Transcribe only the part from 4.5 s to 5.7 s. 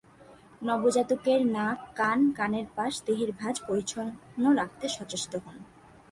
রাখতে সচেষ্ট হোন।